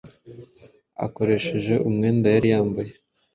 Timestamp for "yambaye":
2.53-2.91